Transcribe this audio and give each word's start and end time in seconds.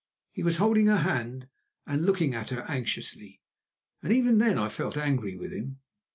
He 0.31 0.41
was 0.41 0.57
holding 0.57 0.87
her 0.87 0.97
hand 0.97 1.47
and 1.85 2.07
looking 2.07 2.33
at 2.33 2.49
her 2.49 2.61
anxiously, 2.67 3.39
and 4.01 4.11
even 4.11 4.39
then 4.39 4.57
I 4.57 4.67
felt 4.67 4.97
angry 4.97 5.35
with 5.37 5.53
him. 5.53 5.77